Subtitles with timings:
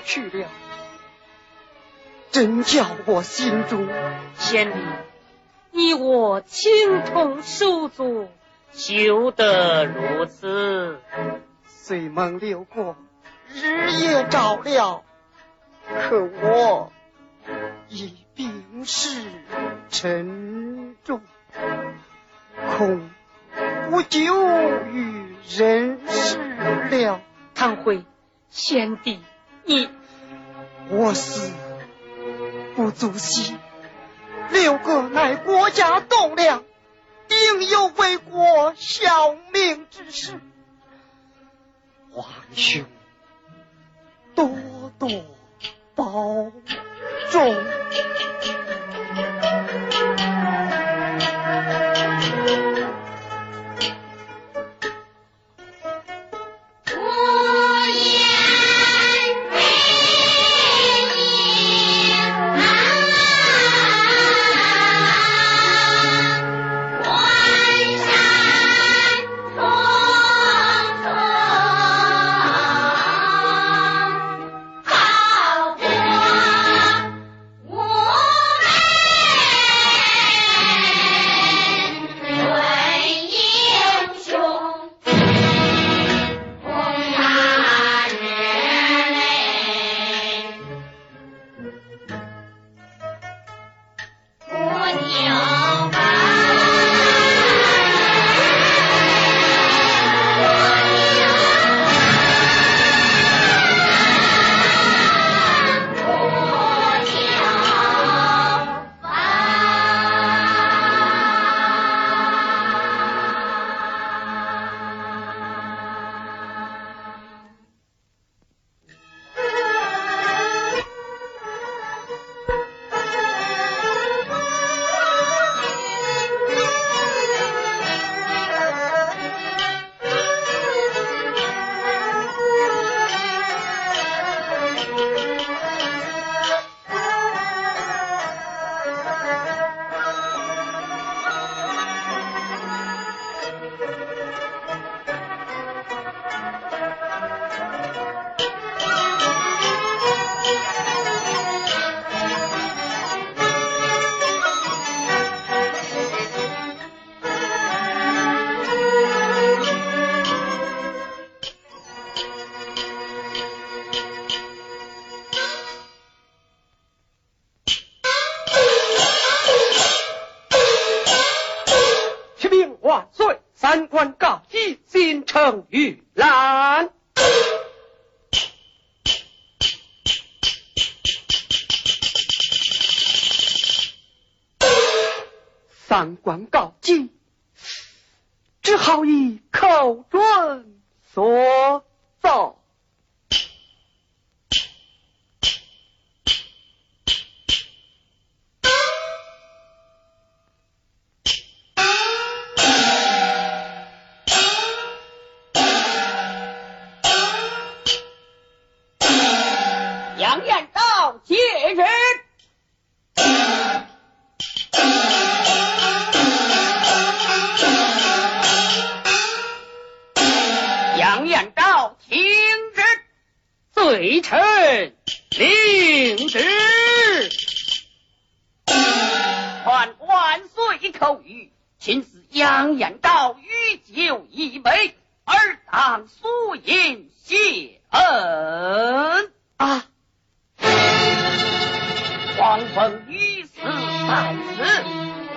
[0.00, 0.48] 去了，
[2.30, 3.88] 真叫我心中。
[4.36, 4.78] 贤弟，
[5.70, 8.28] 你我情同手足，
[8.72, 11.00] 休得如此。
[11.66, 12.96] 虽蒙六哥
[13.48, 15.04] 日夜照料，
[15.86, 16.92] 可我
[17.88, 19.22] 已病势
[19.88, 21.22] 沉重，
[22.76, 23.08] 恐
[23.90, 24.20] 不久
[24.92, 26.38] 于人世
[26.90, 27.20] 了。
[27.54, 28.04] 唐辉，
[28.50, 29.20] 贤弟，
[29.68, 29.88] 你
[30.88, 31.52] 我死
[32.74, 33.54] 不足惜，
[34.50, 36.64] 六哥乃国家栋梁，
[37.28, 40.40] 定有为国效命之事。
[42.10, 42.86] 皇兄，
[44.34, 44.50] 多
[44.98, 45.10] 多
[45.94, 46.50] 保
[47.30, 47.54] 重。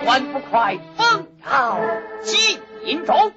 [0.04, 1.80] 还不快封诏
[2.22, 3.32] 进中？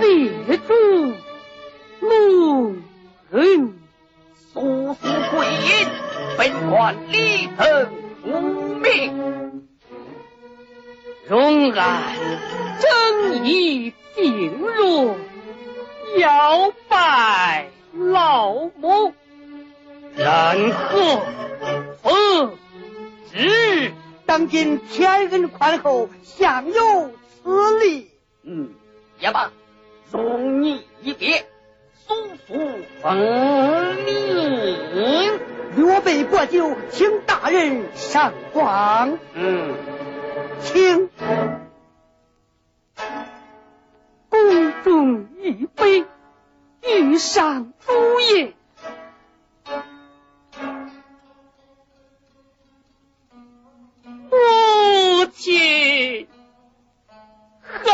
[0.00, 0.74] 列主
[2.00, 2.82] 蒙
[3.30, 3.74] 恩，
[4.52, 5.88] 速速归隐，
[6.36, 7.92] 本官立等
[8.24, 9.62] 无命。
[11.26, 12.02] 容俺
[12.80, 15.16] 正义病弱，
[16.18, 19.14] 要拜老母。
[20.16, 21.22] 然何？
[22.02, 22.52] 嗯，
[23.32, 23.92] 是
[24.26, 27.10] 当今天恩宽厚，享有
[27.42, 28.10] 此礼。
[28.42, 28.70] 嗯，
[29.20, 29.50] 也罢，
[30.10, 31.46] 容你一别，
[31.94, 32.14] 速
[32.46, 32.54] 速
[33.02, 35.40] 封命。
[35.76, 39.18] 略备薄酒，请大人上光。
[39.34, 39.74] 嗯，
[40.60, 41.10] 请
[44.28, 46.06] 宫中一杯，
[46.82, 48.54] 御上主爷。
[55.36, 56.28] 亲，
[57.60, 57.90] 孩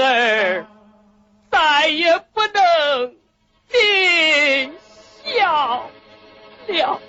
[0.00, 0.66] 儿
[1.50, 3.14] 再也不能
[3.68, 4.74] 尽
[5.24, 5.90] 孝
[6.66, 7.00] 了。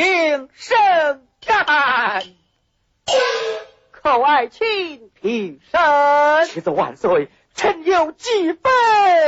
[0.00, 2.22] 恭请圣干，
[3.90, 6.46] 寇爱卿平身。
[6.46, 8.62] 启奏万岁，臣有几分。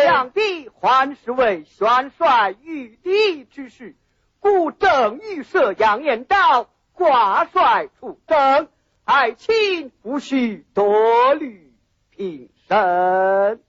[0.07, 3.95] 想必还是为元帅御敌之事，
[4.41, 8.69] 故正欲设杨延昭挂帅出征，
[9.05, 11.71] 爱卿无需多虑，
[12.17, 13.61] 平身。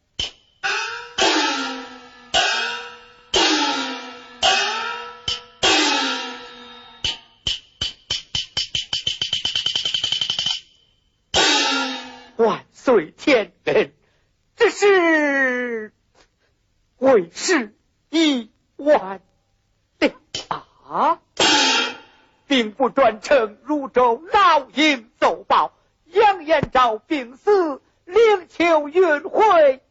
[22.84, 25.72] 兵部专称汝州老营奏报，
[26.08, 29.82] 杨延昭病死，灵柩运回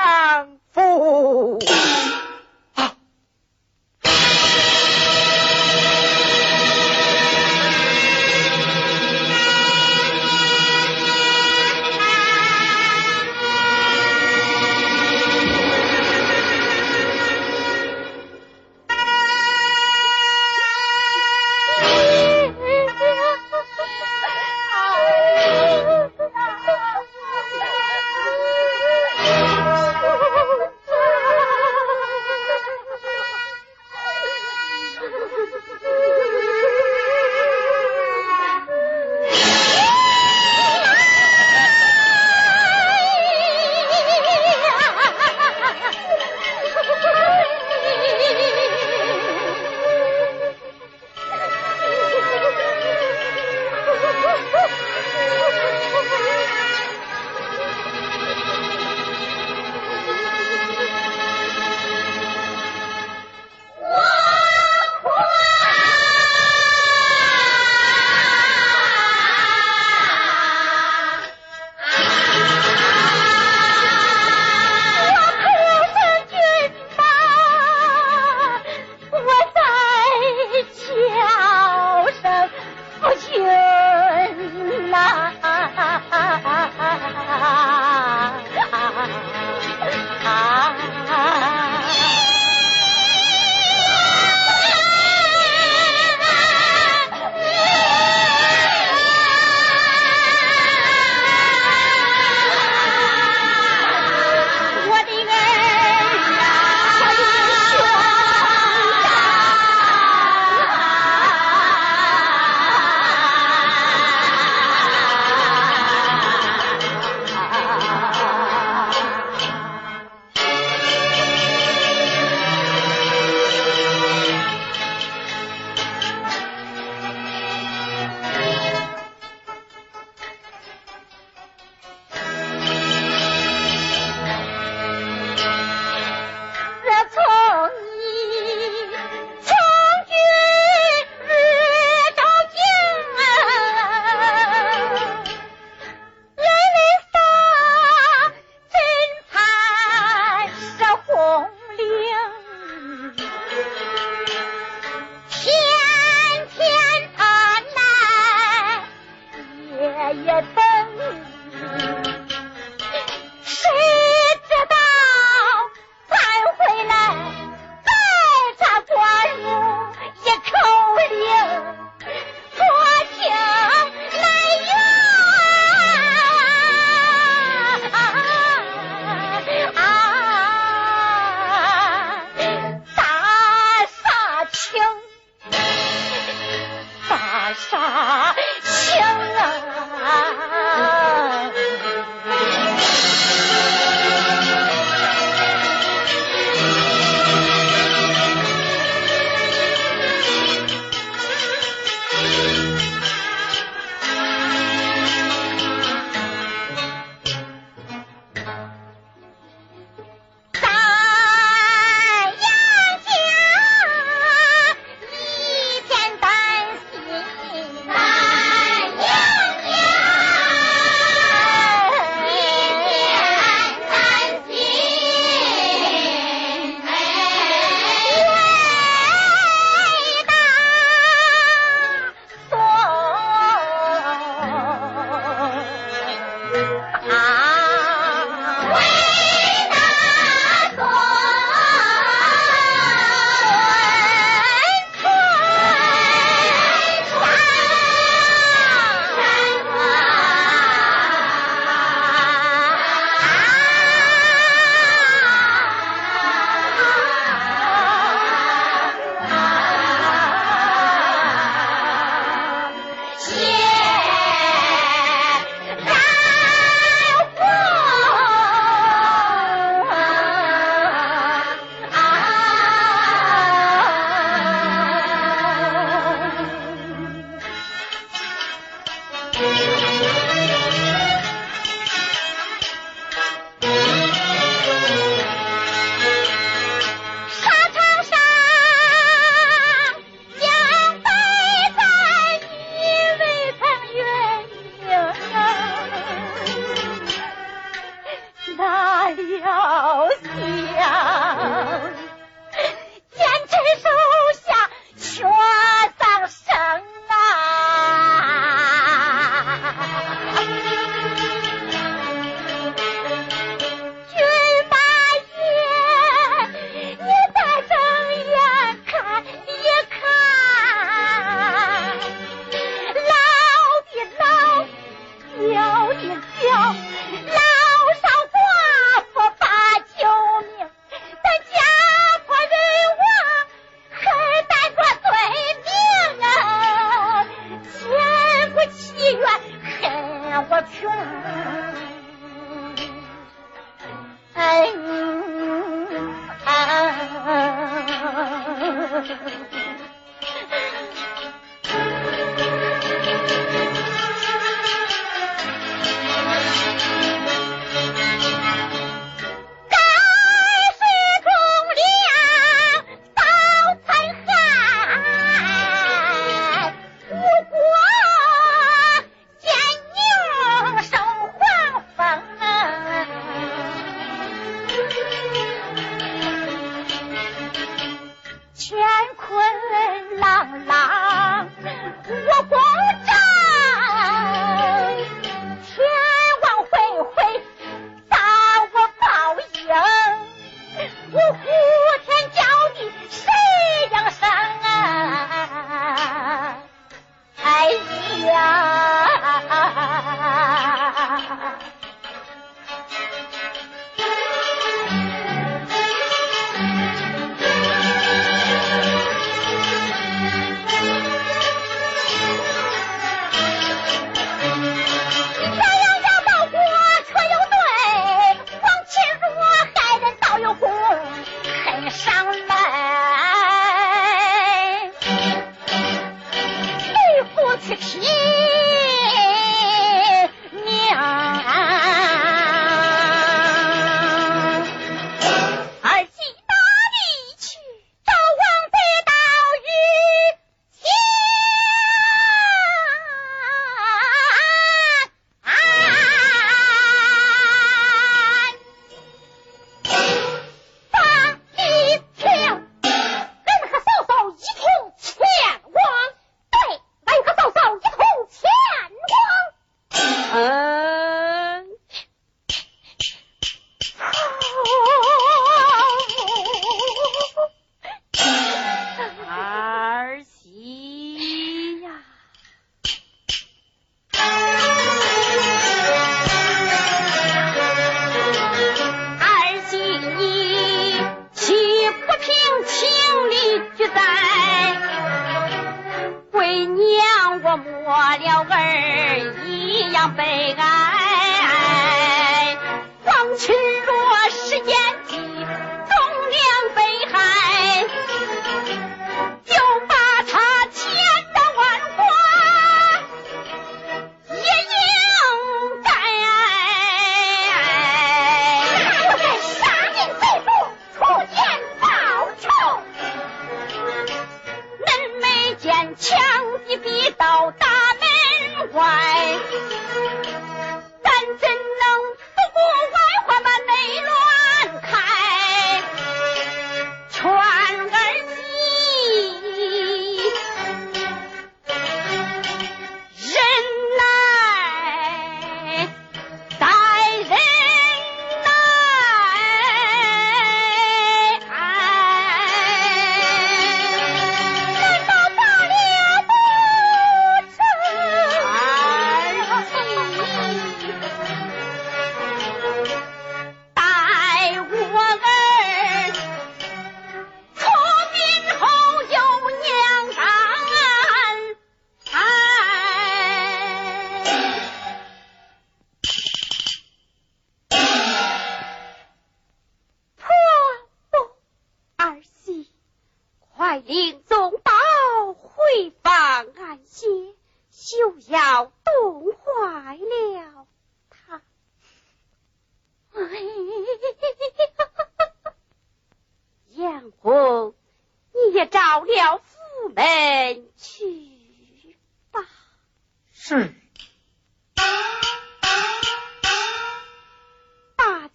[0.00, 1.60] 杨府。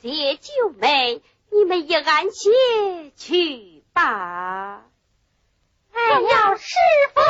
[0.02, 4.86] 姐九妹，你们也安心去吧，
[5.92, 6.74] 我要侍
[7.14, 7.24] 奉。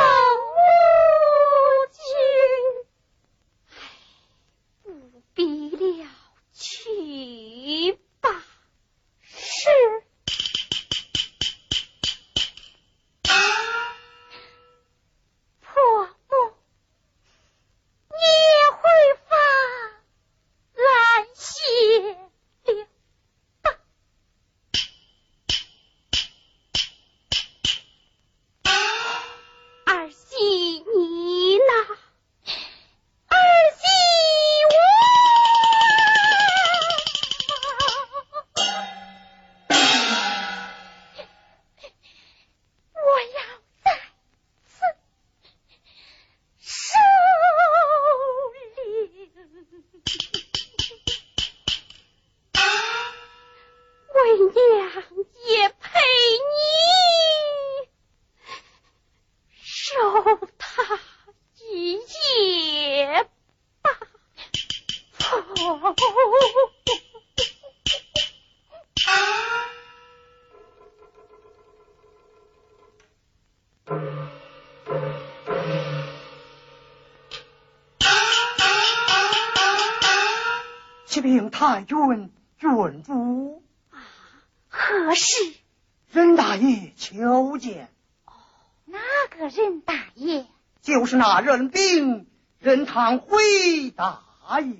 [91.20, 92.26] 那人兵
[92.60, 94.22] 任堂回答
[94.60, 94.74] 也。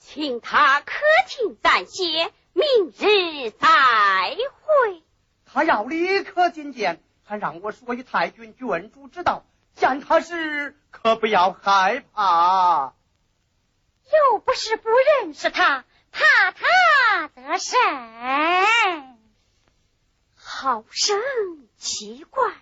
[0.00, 0.96] 请他客
[1.28, 3.68] 厅暂歇，明日再
[4.34, 5.04] 会。
[5.46, 9.44] 他要立刻觐见，还让我说与太君郡主知道，
[9.76, 12.94] 见他时可不要害怕。
[14.32, 19.16] 又不是不认识他，怕他得甚？
[20.34, 21.20] 好生
[21.76, 22.52] 奇怪，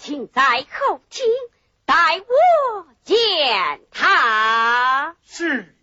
[0.00, 1.26] 请在后厅
[1.84, 5.16] 待我见他。
[5.26, 5.74] 是。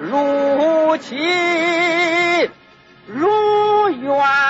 [0.00, 1.16] 如期
[3.06, 4.47] 如愿。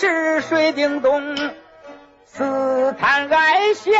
[0.00, 1.36] 是水叮咚
[2.24, 3.92] 四叹哀弦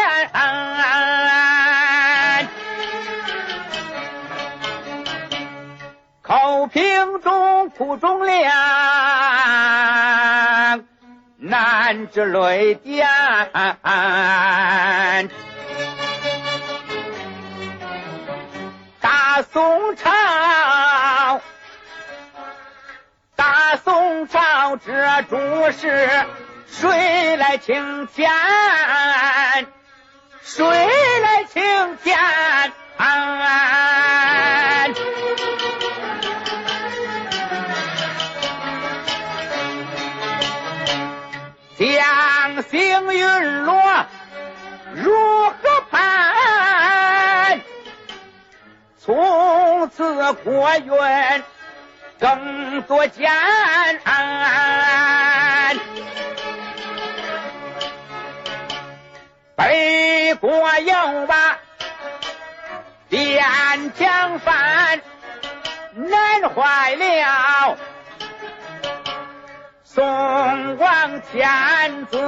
[6.22, 8.50] 口平中苦中凉
[11.36, 13.06] 难之泪点
[19.02, 21.42] 大宋朝
[23.36, 24.49] 大宋朝
[24.84, 25.36] 这主
[25.72, 26.10] 事
[26.66, 28.30] 谁来请天？
[30.42, 32.18] 谁来请天？
[41.78, 44.06] 将星陨落
[44.94, 45.54] 如何
[45.90, 47.60] 判？
[48.98, 50.92] 从此国运
[52.20, 53.32] 更多艰
[54.04, 55.76] 难。
[59.56, 61.58] 北国有把
[63.08, 63.42] 边
[63.94, 65.00] 疆犯，
[65.94, 67.78] 难坏了。
[69.82, 72.18] 宋王天子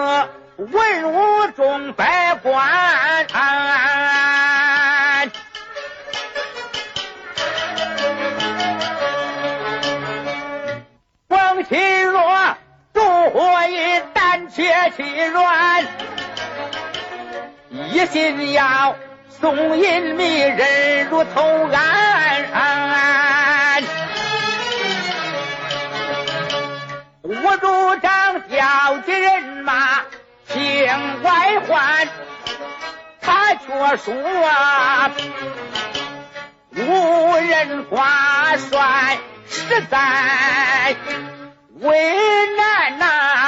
[0.57, 3.27] 文武中百官，
[14.97, 15.87] 胆怯气软，
[17.71, 18.97] 一心要
[19.29, 22.43] 宋引迷人如投案。
[27.23, 30.01] 我主张调集人马
[30.49, 32.09] 境外还，
[33.21, 34.15] 他却说
[36.75, 40.97] 无人挂帅，实在
[41.81, 43.42] 为难呐。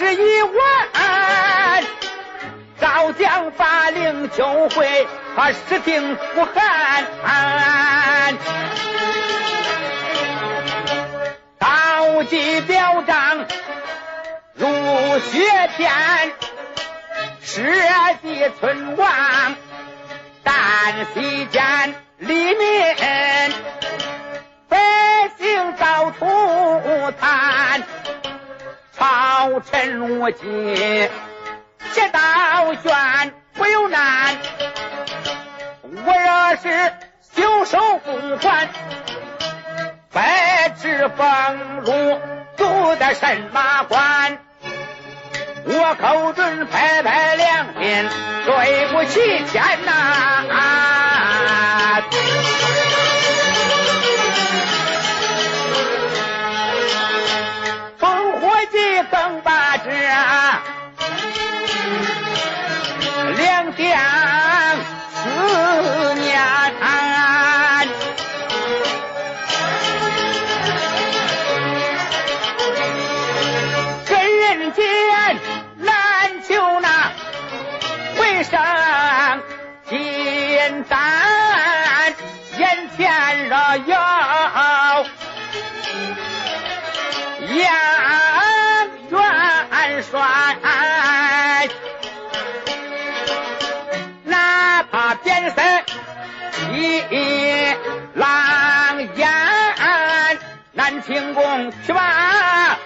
[0.00, 1.84] 为时已晚。
[2.78, 5.06] 早将法令救回，
[5.36, 7.04] 他实定不寒。
[11.58, 13.46] 刀戟表彰
[14.54, 14.68] 如
[15.18, 15.90] 雪天，
[17.40, 17.62] 社
[18.22, 19.08] 稷存亡，
[20.44, 22.56] 旦夕间黎民，
[24.68, 24.78] 百
[25.38, 27.82] 姓遭涂炭，
[28.98, 31.10] 朝臣无尽。
[31.94, 32.20] 铁道
[32.82, 34.36] 悬不由难，
[35.82, 36.92] 我若是
[37.34, 38.68] 袖手不还，
[40.12, 42.20] 白纸封路，
[42.56, 44.38] 住在神马关，
[45.64, 48.08] 我口准拍拍良心，
[48.44, 50.44] 对不起天呐！
[63.78, 63.86] 想
[65.14, 66.36] 思念
[98.14, 99.28] 狼烟，
[100.72, 102.78] 南清宫去吧，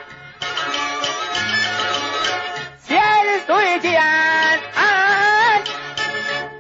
[2.87, 4.03] 千岁见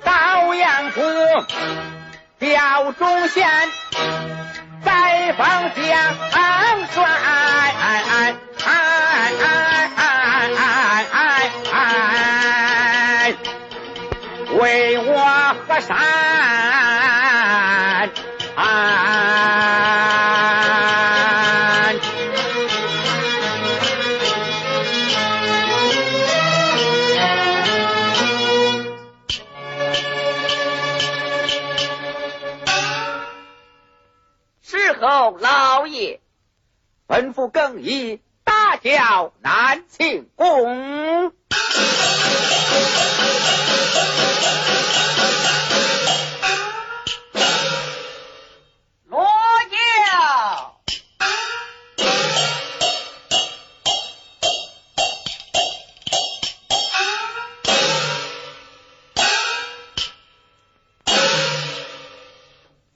[0.04, 1.00] 朝阳府
[2.38, 3.48] 调中县，
[4.84, 6.16] 再访将
[6.92, 7.02] 帅。
[14.54, 15.96] 为我河山，
[37.12, 41.30] 吩咐更衣大叫南庆宫。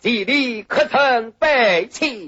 [0.01, 2.26] 祭礼可曾备齐？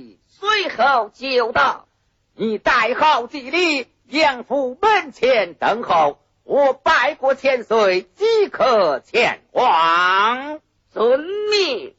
[0.78, 1.88] 走就到。
[2.36, 10.60] 你带好祭礼，杨府门前等候，我拜过千岁即刻前往。
[10.92, 11.18] 遵
[11.50, 11.96] 命。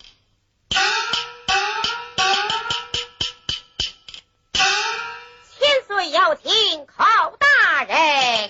[5.60, 7.04] 千岁要听寇
[7.38, 8.50] 大人。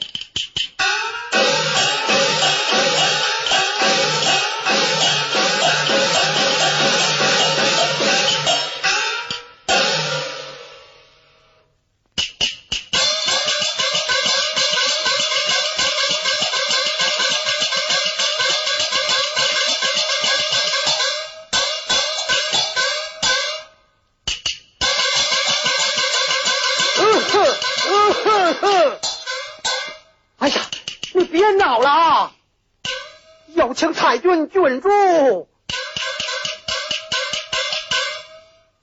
[33.80, 35.48] 请太君郡主。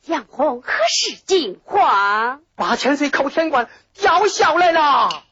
[0.07, 2.41] 杨红何时进皇？
[2.55, 3.69] 八千岁寇天官
[4.01, 4.81] 要下来了。
[4.81, 5.23] 啊！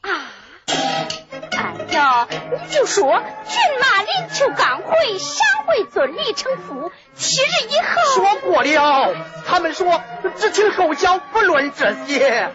[0.67, 8.13] 哎呀，你就说骏马临秋刚回，山会尊礼成父，七日以后。
[8.13, 9.15] 说过了，
[9.47, 9.99] 他们说
[10.37, 12.51] 只听后脚，不论这些。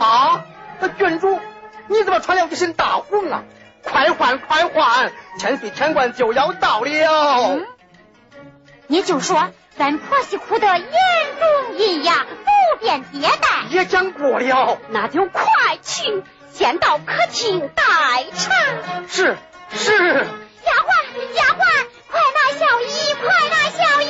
[0.00, 0.44] 啊，
[0.80, 1.38] 那郡主，
[1.86, 3.44] 你怎么穿了一身大红啊？
[3.82, 7.48] 快换快换，千岁千官就要到了。
[7.48, 7.66] 嗯，
[8.86, 10.86] 你就说咱婆媳哭得严
[11.40, 13.48] 容银雅，不便接待。
[13.70, 14.78] 也讲过了。
[14.88, 15.42] 那就快
[15.82, 17.82] 去，先到客厅待
[18.36, 18.54] 茶。
[19.08, 19.36] 是
[19.72, 20.26] 是。
[20.62, 20.90] 丫鬟，
[21.34, 21.64] 丫鬟，
[22.10, 24.06] 快拿小衣，快拿小衣！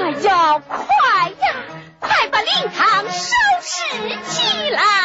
[0.00, 0.78] 哎呀，快
[1.30, 1.54] 呀，
[1.98, 3.70] 快把灵堂收拾
[4.24, 4.99] 起来！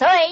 [0.00, 0.29] 千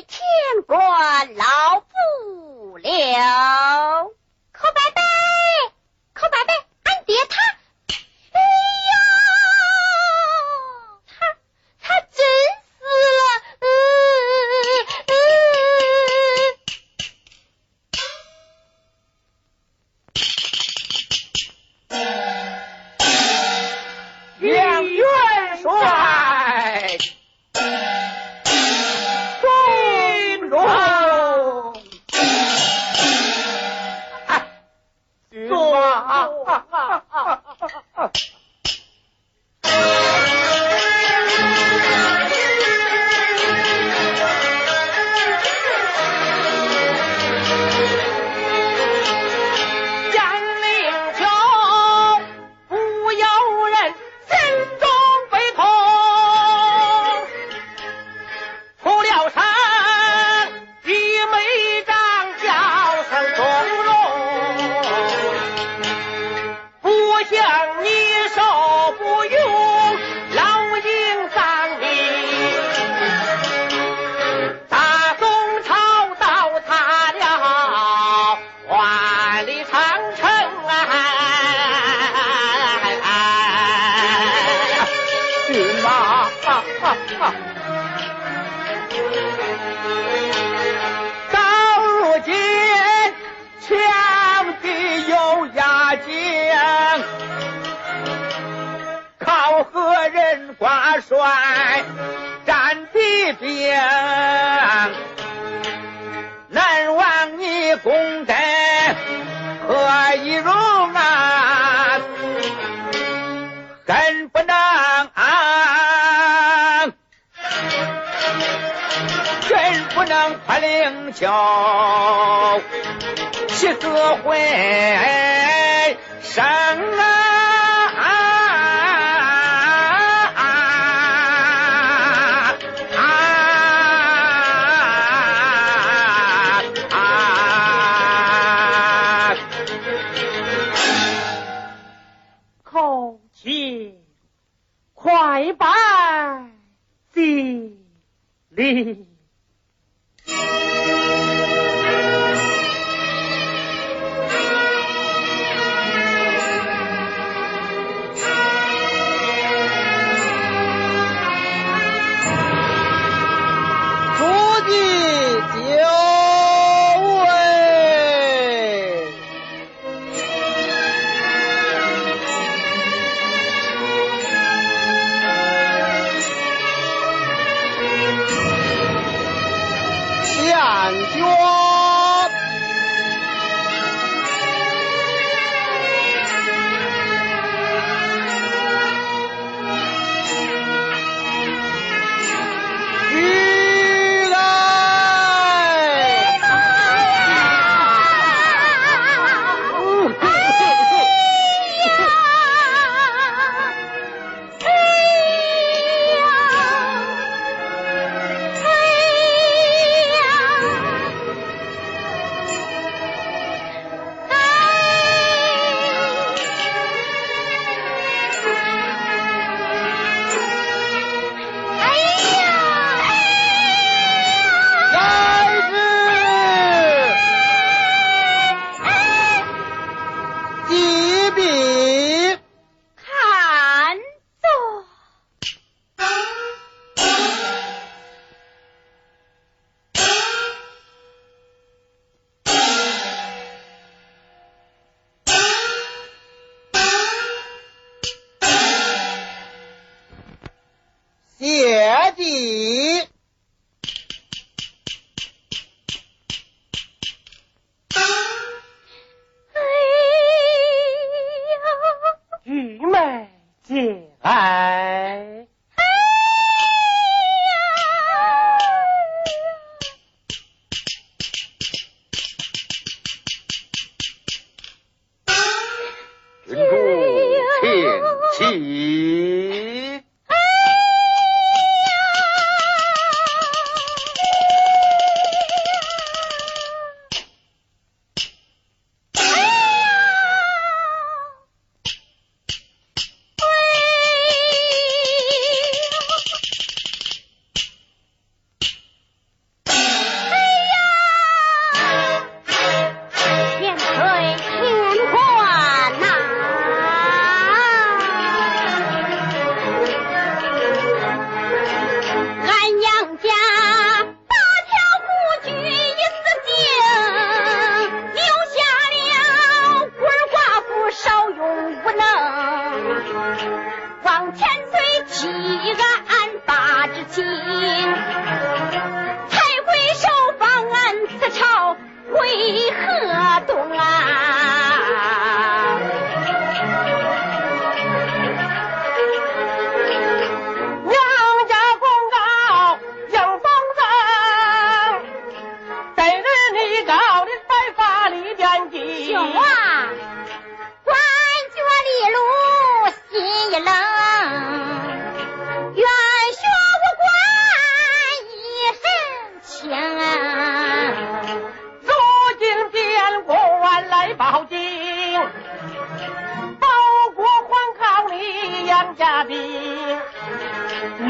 [368.88, 369.34] 杨家的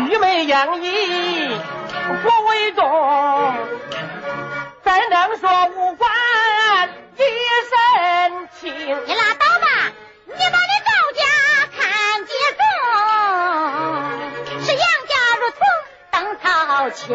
[0.08, 1.56] 玉美杨仪，
[2.24, 2.82] 我为忠，
[4.82, 6.10] 怎能说无关
[7.14, 7.22] 一
[7.70, 8.74] 身轻？
[9.06, 9.68] 你拉倒吧，
[10.26, 11.22] 你把你高家
[11.76, 11.78] 看
[12.26, 12.66] 几重？
[14.60, 15.60] 是杨家如同
[16.10, 17.06] 灯草青。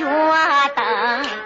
[0.00, 1.39] Hoa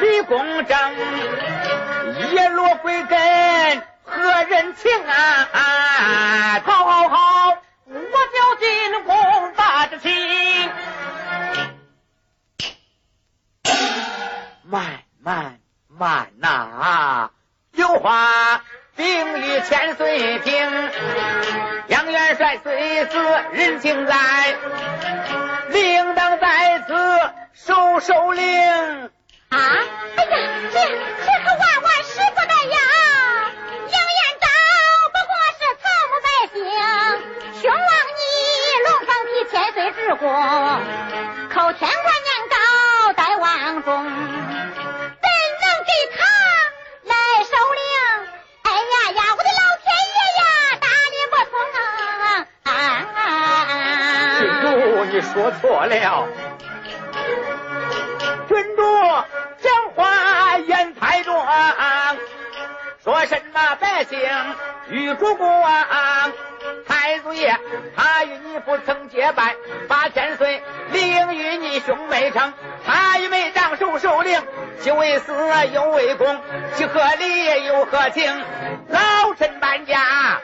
[0.00, 0.78] 李公正
[2.32, 5.48] 叶落归根何人情啊？
[5.52, 7.55] 啊好好好。
[31.24, 32.78] 这可万万使不得呀！
[33.88, 34.46] 杨延昭
[35.12, 36.56] 不过是草木百姓，
[37.60, 37.78] 指望
[38.16, 38.20] 你
[38.84, 40.24] 龙王提千岁之功，
[41.52, 42.54] 靠天官年高
[43.12, 44.10] 代望宗，怎
[45.62, 46.18] 能给他
[47.04, 47.12] 来
[47.44, 47.82] 首领？
[48.62, 50.42] 哎呀呀，我的老天爷呀，
[50.80, 51.52] 大李不聪
[52.64, 52.70] 啊！
[54.38, 54.64] 这个
[55.06, 55.94] 你说错了。
[64.10, 64.18] 么百姓
[64.88, 66.32] 与主王。
[66.86, 67.56] 太祖爷，
[67.96, 69.54] 他与你不曾结拜，
[69.88, 72.52] 八千岁另与你兄妹称，
[72.84, 74.42] 他与妹长手首领，
[74.80, 75.32] 既为私
[75.72, 76.40] 又为公，
[76.74, 78.44] 其何理又何情？
[78.88, 80.40] 老臣搬家，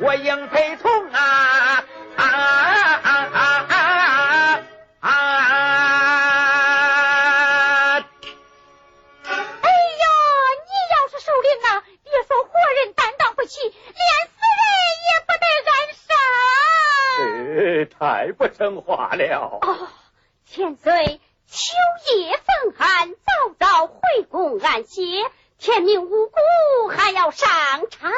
[0.00, 1.84] 我应陪同啊
[2.16, 2.24] 啊
[18.26, 19.60] 太不成话了！
[19.62, 19.88] 哦，
[20.46, 21.74] 千岁，秋
[22.16, 25.02] 夜风寒，早早回宫安歇，
[25.58, 27.48] 天明无辜还要上
[27.88, 28.08] 朝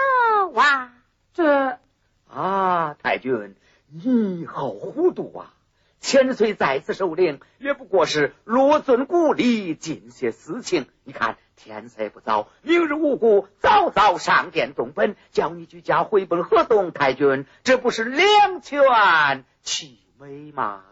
[0.59, 0.95] 啊！
[1.35, 1.79] 这
[2.27, 3.55] 啊，太君，
[3.87, 5.53] 你好糊涂啊！
[6.01, 10.87] 千岁在此受令，也不过是落尊故里，尽些私情。
[11.05, 16.93] 你看天色不早，明日无故早早上殿动本，叫你举家回奔河东。
[16.93, 20.85] 太君，这不是两全其美吗？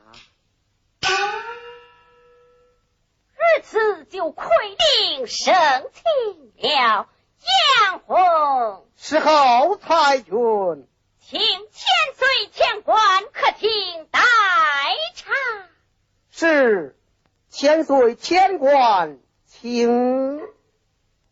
[3.30, 5.54] 如此就愧定圣
[5.92, 7.08] 情了。
[7.80, 10.34] 杨红，是后太君。
[11.20, 12.98] 请千岁千官
[13.32, 14.20] 客厅待
[15.14, 15.32] 茶。
[16.30, 16.98] 是，
[17.48, 20.40] 千岁千官，请。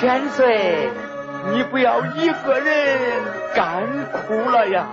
[0.00, 0.88] 千岁，
[1.52, 3.22] 你不要一个人
[3.54, 4.86] 干哭了呀！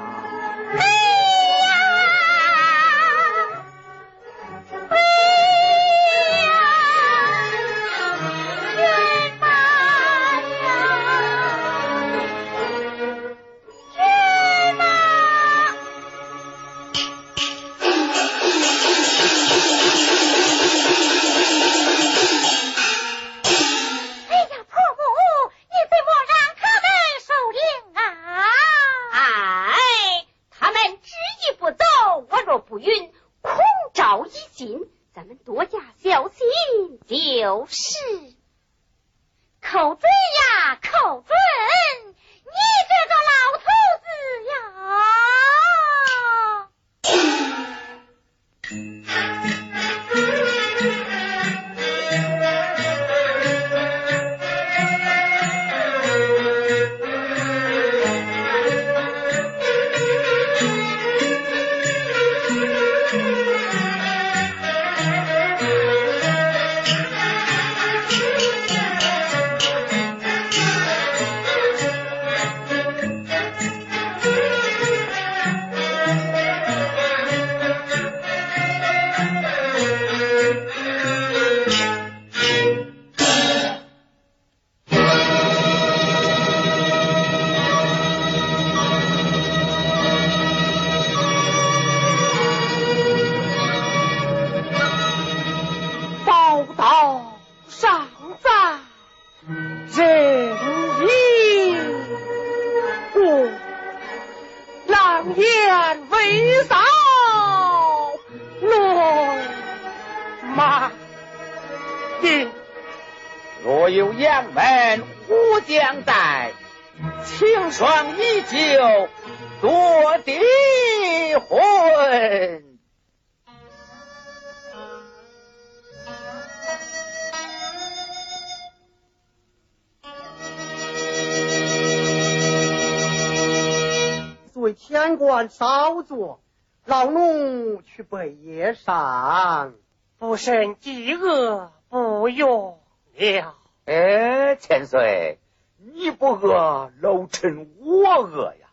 [138.10, 139.74] 奴去备夜上。
[140.18, 142.80] 不胜饥饿，不用
[143.14, 143.56] 了。
[143.86, 145.38] 哎，千岁，
[145.78, 148.68] 你不饿，老臣我饿呀。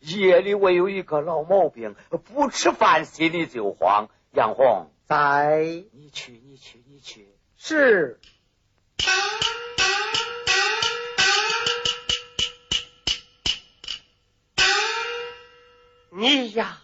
[0.00, 4.08] 夜里我有一个老毛病，不吃饭心里就慌。
[4.32, 7.28] 杨红，在，你去，你去，你去。
[7.56, 8.20] 是。
[16.12, 16.80] 你呀，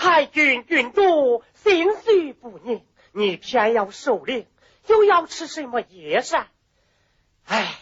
[0.00, 2.82] 太君郡主心绪不宁，
[3.12, 4.46] 你偏要受令，
[4.86, 6.46] 又要吃什么野膳？
[7.44, 7.78] 哎，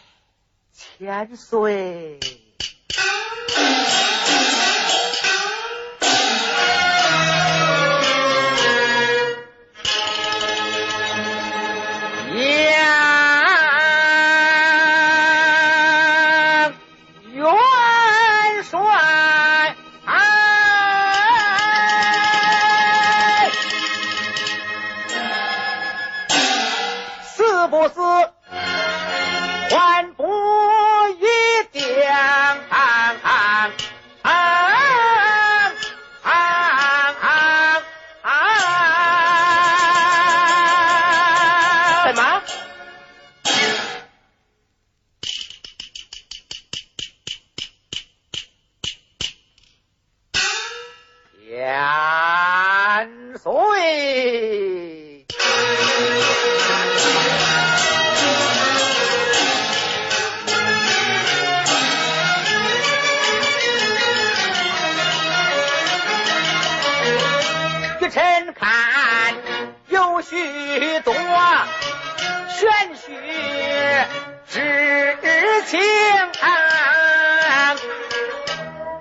[0.73, 2.19] 千岁。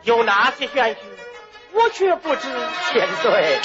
[0.09, 1.01] 有哪些玄虚
[1.75, 2.49] 我却不知
[2.91, 3.59] 千岁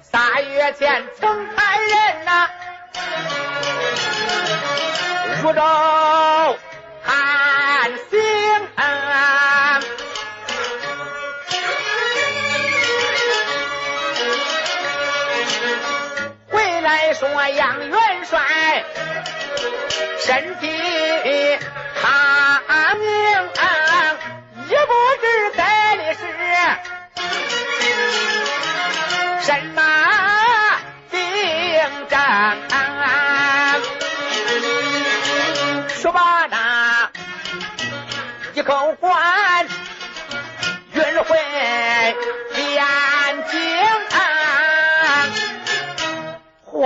[0.00, 2.48] 三月前曾派人呐
[5.42, 6.56] 入朝
[7.04, 8.18] 看刑
[16.48, 18.84] 回来说杨元帅
[20.18, 20.97] 身体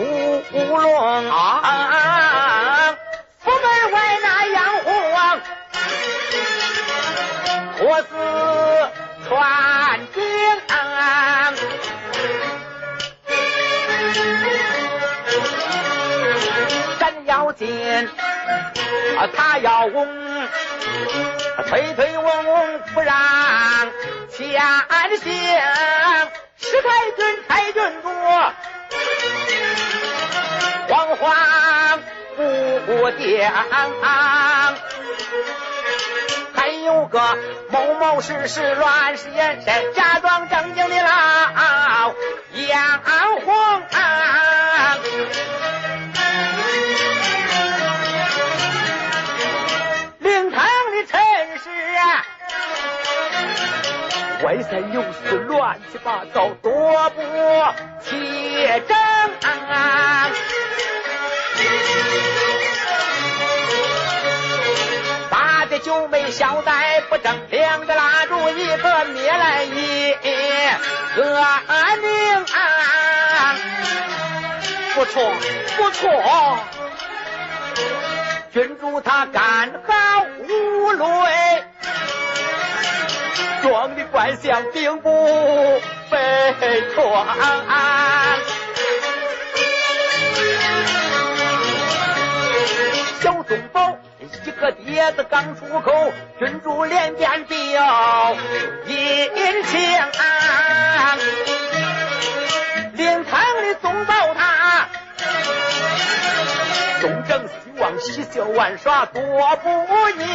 [0.00, 2.96] 屠龙啊，
[3.38, 5.40] 府门外那杨虎王，
[7.76, 8.08] 托死
[9.28, 10.22] 传经，
[16.98, 18.08] 真要紧，
[19.36, 20.48] 他要翁。
[21.68, 23.12] 推推翁翁不让
[24.30, 24.58] 前
[25.18, 25.30] 行，
[26.56, 28.08] 史太君太君主，
[30.88, 32.00] 慌慌
[32.36, 33.48] 不定。
[36.54, 37.20] 还有个
[37.70, 42.14] 某某事事乱世眼神，假装正经的老
[42.54, 43.00] 杨
[43.44, 43.54] 红。
[54.42, 57.20] 外三有事乱七八糟，多不
[58.02, 58.08] 齐
[58.88, 59.09] 整。
[65.30, 70.12] 八的九妹小呆不正，两个蜡烛一个灭了一
[71.16, 71.24] 个
[72.02, 72.44] 命。
[74.94, 75.32] 不错，
[75.76, 76.58] 不错，
[78.52, 81.64] 君主他干好无累。
[83.62, 85.80] 装的官相并不
[86.10, 87.26] 悲壮，
[94.60, 98.36] 个碟子刚出口，君主连变表
[98.86, 99.80] 殷勤，
[102.92, 104.88] 灵堂的宗保他，
[107.00, 109.22] 东正西望，嬉笑玩耍，多
[109.62, 109.70] 不
[110.18, 110.28] 宁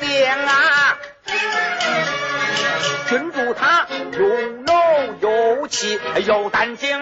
[0.00, 0.98] 静啊！
[3.08, 3.86] 君主他
[4.18, 4.72] 又怒
[5.20, 7.00] 又气又胆惊，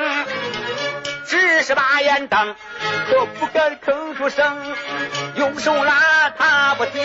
[1.27, 2.55] 只是把眼瞪，
[3.09, 4.74] 可不敢吭出声，
[5.35, 7.03] 用手拉他不听，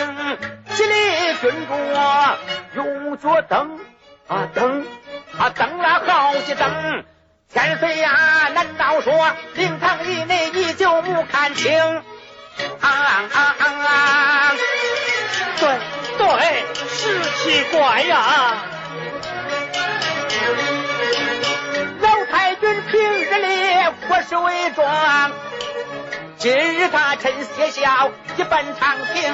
[0.70, 1.74] 心里君主
[2.74, 3.80] 用脚蹬
[4.28, 4.86] 啊蹬
[5.38, 7.04] 啊蹬了好几蹬。
[7.48, 9.12] 千岁呀，难道说
[9.54, 12.02] 灵堂以内你就不看清？
[12.80, 12.88] 啊
[13.32, 14.52] 啊啊！
[15.58, 15.78] 对
[16.16, 18.56] 对，是奇怪呀。
[24.32, 24.82] 里国事为重，
[26.38, 29.30] 今日他趁歇笑一本长情，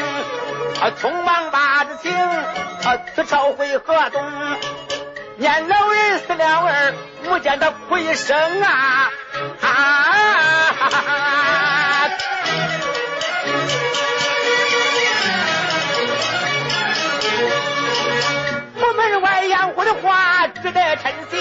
[0.80, 4.20] 啊，匆忙把子请，啊，此朝会何动？
[5.36, 9.11] 念老人死了儿，不见他哭一声啊！
[9.61, 9.70] 啊！
[18.74, 21.38] 我门外养活的话值得称行，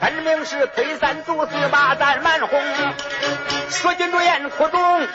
[0.00, 2.60] 分明是推三阻四把咱瞒哄。
[3.70, 5.06] 说君主言哭中，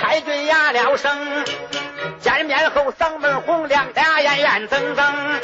[0.00, 1.44] 太君压了声，
[2.20, 5.40] 见面后嗓门洪亮，俩眼眼睁睁。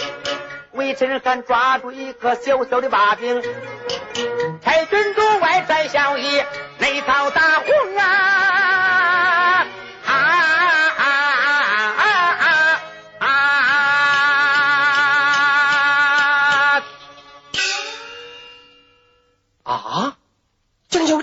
[0.73, 3.43] 微臣敢抓住一个小小的把柄，
[4.63, 6.43] 太君主外穿孝衣，
[6.79, 8.12] 内套大红啊！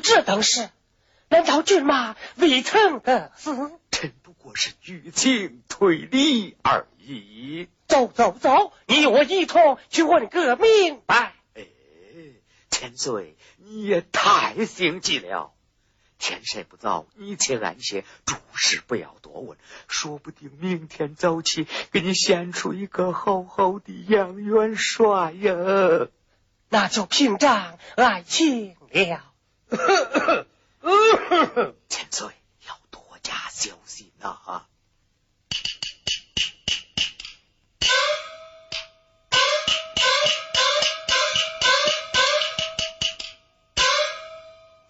[0.10, 0.70] 这等事？
[1.30, 3.54] 难道郡马未曾得死？
[3.92, 7.68] 臣不过是剧情推理而已。
[7.88, 11.36] 走走走，你我一同去问个明白。
[11.54, 11.68] 哎，
[12.72, 15.54] 千岁，你也太心急了。
[16.18, 19.58] 天色不早，你且安歇，诸事不要多问。
[19.88, 25.54] 说不定明天早起给你献出一个好好的杨元帅呀。
[26.70, 29.29] 那就屏障爱情了。
[31.90, 32.28] 千岁
[32.68, 34.66] 要多加小心啊！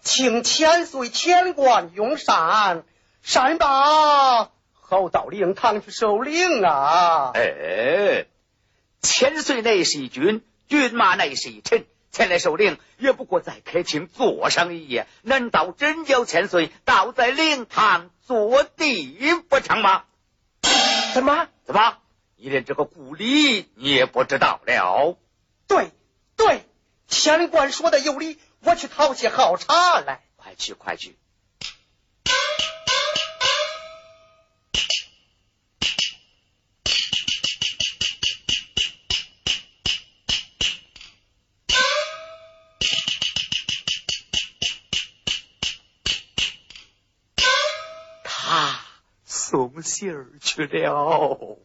[0.02, 2.84] 请千岁千官用膳，
[3.22, 7.32] 膳罢后到灵堂去守灵啊！
[7.34, 8.26] 哎，
[9.02, 20.04] 千岁乃是一君，骏马乃是一臣，前来守灵也不过在客厅坐上一夜，难道真叫千岁倒在灵堂坐地不成吗？
[21.14, 21.48] 怎么？
[21.64, 21.98] 怎么？
[22.36, 25.18] 你连这个故里你也不知道了？
[25.68, 25.92] 对
[26.36, 26.64] 对，
[27.06, 30.22] 千官说的有理，我去讨些好茶来。
[30.36, 31.16] 快去快去！
[49.80, 51.58] 他送信儿去了。